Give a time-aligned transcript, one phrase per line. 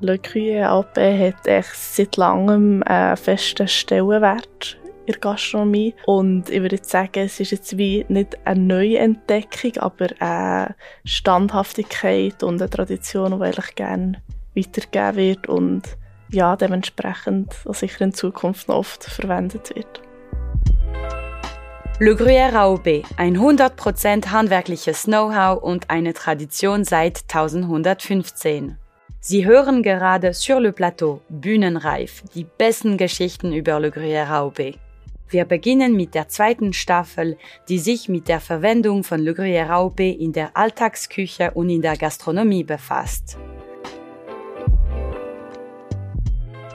[0.00, 0.18] Le
[0.68, 5.94] AP hat seit langem einen festen Stellenwert in der Gastronomie.
[6.06, 12.42] Und ich würde sagen, es ist jetzt wie nicht eine neue Entdeckung, aber eine Standhaftigkeit
[12.42, 14.22] und eine Tradition, die eigentlich gerne
[14.54, 15.82] weitergegeben wird und
[16.30, 20.00] ja, dementsprechend sicher in Zukunft noch oft verwendet wird.
[22.00, 28.78] Le Gruyère AOB, ein 100% handwerkliches Know-how und eine Tradition seit 1115.
[29.26, 34.74] Sie hören gerade Sur le Plateau, Bühnenreif, die besten Geschichten über Le Gruyère AOB.
[35.30, 37.38] Wir beginnen mit der zweiten Staffel,
[37.70, 41.96] die sich mit der Verwendung von Le Gruyère AOB in der Alltagsküche und in der
[41.96, 43.38] Gastronomie befasst.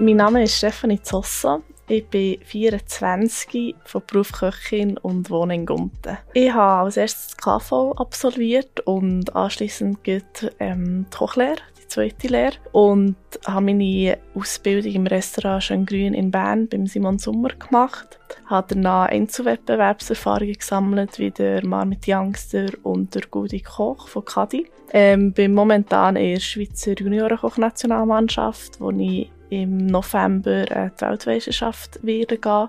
[0.00, 1.60] Mein Name ist Stefanie Zossa.
[1.86, 6.16] Ich bin 24, von Beruf Köchin und wohne in Gunten.
[6.32, 9.98] Ich habe als erstes das KV absolviert und anschließend
[10.60, 12.56] ähm, die Kochlehre, zweite Lehre.
[12.72, 13.16] Und
[13.46, 18.18] habe meine Ausbildung im Restaurant Schöngrün in Bern beim Simon Sommer gemacht.
[18.46, 24.70] Habe danach Einzelwettbewerbserfahrungen gesammelt, wie der Marmit Youngster und der Gudi Koch von Kadi.
[24.92, 32.36] Ähm, bin momentan in der Schweizer Juniorenkoch-Nationalmannschaft, wo ich im November äh, die Weltmeisterschaft wieder
[32.36, 32.68] gehen.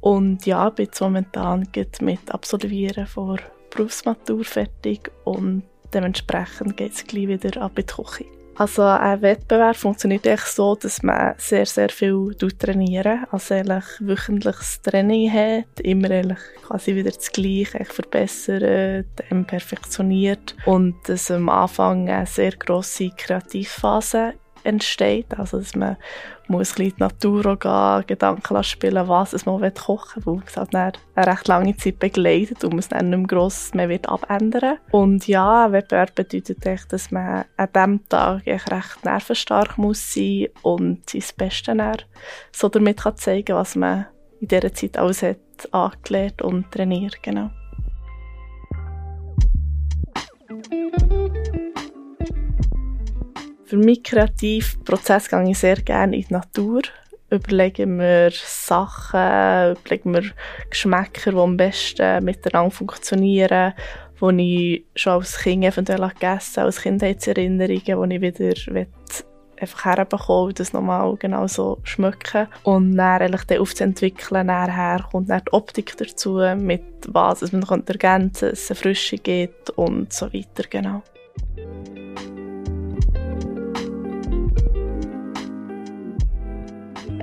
[0.00, 1.66] Und ja, bin jetzt momentan
[2.00, 3.38] mit Absolvieren vor
[3.70, 8.24] Berufsmatur fertig und dementsprechend geht es gleich wieder ab in die Küche.
[8.58, 14.80] Also ein Wettbewerb funktioniert echt so, dass man sehr, sehr viel trainieren Also eigentlich wöchentliches
[14.80, 19.06] Training hat, immer eigentlich quasi wieder das Gleiche verbessert,
[19.46, 20.56] perfektioniert.
[20.64, 24.34] Und dass am Anfang eine sehr grosse Kreativphase
[24.66, 25.38] entsteht.
[25.38, 25.96] Also, dass man
[26.48, 30.56] muss ein bisschen in die Natur gehen, Gedanken spielen, was man kochen will, weil es
[30.56, 34.08] halt eine recht lange Zeit begleitet und man es dann nicht mehr gross mehr wird
[34.08, 39.78] abändern Und ja, ein Wettbewerb bedeutet echt, dass man an diesem Tag echt recht nervenstark
[39.78, 41.76] muss sein und sein Bestes
[42.52, 44.06] so damit kann zeigen was man
[44.40, 45.38] in dieser Zeit alles hat
[45.72, 47.22] angelernt und trainiert.
[47.22, 47.50] Genau.
[53.66, 56.82] Für meinen kreativen Prozess gehe ich sehr gerne in die Natur.
[57.30, 60.22] Überlege mir Sachen, überlege mir
[60.70, 63.74] Geschmäcker, die am besten miteinander funktionieren,
[64.22, 68.86] die ich schon als Kind eventuell gegessen habe, als Kindheitserinnerungen, die ich wieder
[69.58, 72.46] einfach herbekommen das nochmal genau so schmecken.
[72.62, 77.98] Und dann eigentlich dann aufzuentwickeln, nachher kommt dann die Optik dazu, mit was man ergänzen
[77.98, 81.02] kann, dass es eine Frische gibt und so weiter, genau.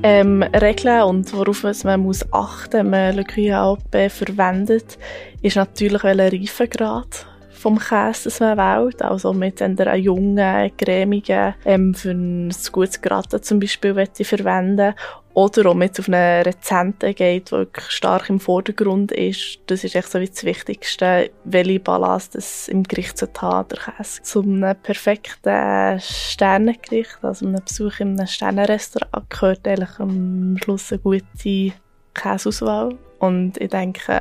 [0.04, 3.78] Ähm, Regeln und worauf man muss achten wenn man Le Cuillère
[4.10, 4.98] verwendet,
[5.42, 9.02] ist natürlich welcher Reifegrad vom Käse, das man wählt.
[9.02, 14.94] Also mit einer jungen, cremigen, ähm, für ein gutes Gratin zum Beispiel ich verwenden
[15.34, 19.60] oder ob man jetzt auf eine Rezente geht, die stark im Vordergrund ist.
[19.66, 23.80] Das ist echt so wie das Wichtigste, welche Balance das im Gericht zu haben, der
[23.80, 24.22] Käse.
[24.22, 31.74] Zum perfekten Sternengericht, also einem Besuch in einem Sternenrestaurant, gehört eigentlich am Schluss eine gute
[32.14, 32.96] Käseauswahl.
[33.18, 34.20] Und ich denke,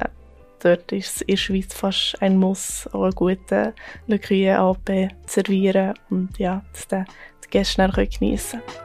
[0.60, 3.74] dort ist es in der Schweiz fast ein Muss, auch einen guten
[4.06, 8.81] Le Cuillère AP servieren und ja, dass die Gäste dann geniessen können.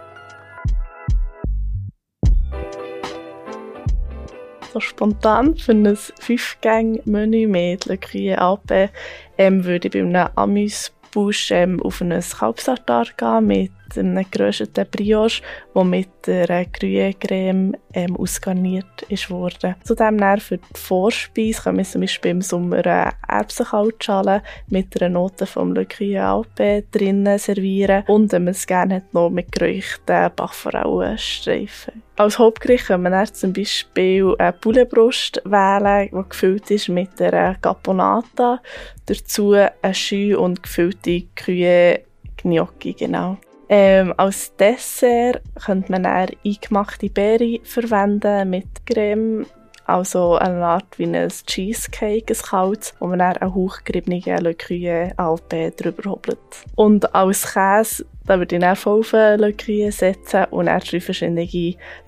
[4.73, 8.89] So spontan für ein Fünf-Gang-Menü mit Le AP
[9.37, 15.41] ähm, würde ich bei einem Amüs-Busch ähm, auf ein Kalbsartar gehen mit einem gerösteten Brioche,
[15.75, 19.75] der mit der Gruyère-Creme ähm, ausgarniert worden.
[19.83, 25.45] Zudem für die Vorspeise können wir zum Beispiel im Sommer eine Erbsenkaltschale mit einer Note
[25.45, 30.31] vom Le Cuillère Alpe drinnen servieren und wenn man es gerne hat, noch mit geräuchten
[30.35, 32.03] Bachforellenstreifen.
[32.17, 38.59] Als Hauptgericht können wir zum Beispiel eine Pouletbrust wählen, die gefüllt ist mit einer Caponata.
[39.05, 42.01] Dazu eine Schü und gefüllte Kühe
[42.37, 43.37] Gnocchi, genau.
[43.69, 49.45] Ähm, als Dessert könnte man dann eingemachte Beeren verwenden mit Creme,
[49.85, 55.13] also eine Art wie ein Cheesecake, ein kaltes, wo man dann eine hochgeriebene Le Cuillère
[55.17, 56.37] Alpe drüber hobelt.
[56.75, 61.47] Und als Käse da würde ich dann auf Le Cuillère setzen und dann drei verschiedene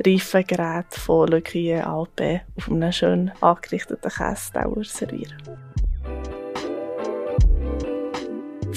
[0.05, 5.33] Reifengeräte von Le Cuillère Alpe auf einem schön angerichteten Käsedauer servieren.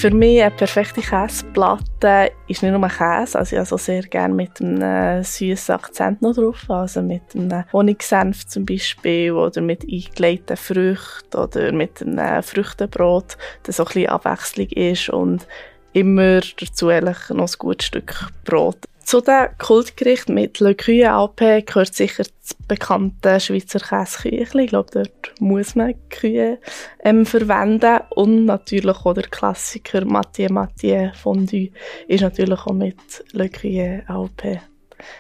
[0.02, 4.60] Für mich eine perfekte Käseplatte ist nicht nur Käse, also ich also sehr gerne mit
[4.60, 11.36] einem süßen Akzent noch drauf, also mit einem Honigsenf zum Beispiel oder mit eingelegten Früchten
[11.36, 15.46] oder mit einem Früchtenbrot, das so ein bisschen Abwechslung ist und
[15.92, 18.78] immer dazu noch ein gutes Stück Brot.
[19.04, 24.64] Zu den Kultgerichten mit Le Cru Alpe gehört sicher das bekannte Schweizer Käseküchli.
[24.64, 26.58] Ich glaube, dort muss man Kühe
[27.02, 28.00] ähm, verwenden.
[28.10, 31.70] Und natürlich auch der Klassiker Mathieu Mathieu Fondue
[32.08, 32.96] ist natürlich auch mit
[33.32, 34.60] Le Cru Alpe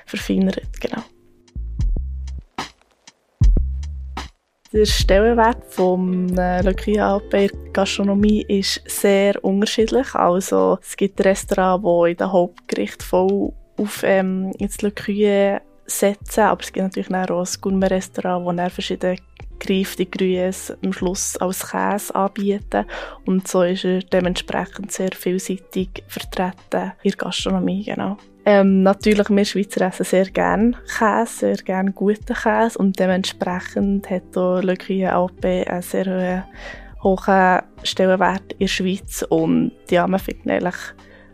[0.06, 0.80] verfeinert.
[0.80, 1.02] Genau.
[4.72, 10.14] Der Stellenwert vom äh, Le Cru Alpe Gastronomie ist sehr unterschiedlich.
[10.14, 13.52] Also es gibt Restaurants, die in den Hauptgericht voll
[13.82, 19.16] auf ähm, Le Cru setzen, aber es gibt natürlich auch ein Gourmet-Restaurant, wo dann verschiedene
[19.58, 22.84] gereifte Grüße am Schluss als Käse anbieten.
[23.26, 28.16] Und so ist er dementsprechend sehr vielseitig vertreten in der Gastronomie, genau.
[28.44, 32.78] Ähm, natürlich, wir Schweizer essen sehr gerne Käse, sehr gerne guten Käse.
[32.78, 36.48] Und dementsprechend hat auch Le Cru Alpe einen sehr
[37.02, 39.24] hohen Stellenwert in der Schweiz.
[39.28, 40.74] Und ja, man findet eigentlich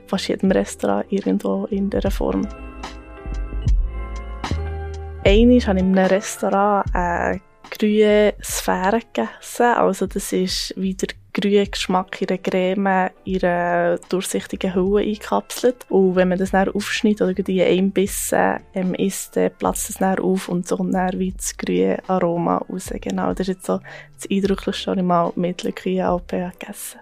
[0.09, 2.49] fast jedem Restaurant irgendwo in dieser Form.
[5.25, 7.41] Einmal habe ich in einem Restaurant eine
[7.71, 9.75] grüne Sphäre gegessen.
[9.77, 15.87] Also das ist wie der grüne Geschmack einer Creme in einer durchsichtigen Hülle eingekapselt.
[15.89, 19.97] Und wenn man das dann aufschneidet oder in einem Bissen ähm, isst, dann platzt es
[19.97, 22.91] dann auf und so kommt dann wie das grüne Aroma raus.
[23.01, 23.81] Genau, das ist jetzt so
[24.15, 27.01] das Eindrücklichste, was ich mal mit Le Gruyère Alpe gegessen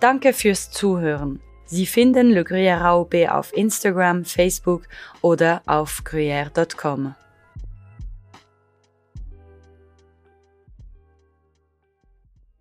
[0.00, 1.40] Danke fürs Zuhören.
[1.70, 4.84] Sie finden Le Gruyère Raupe auf Instagram, Facebook
[5.20, 7.14] oder auf gruyère.com.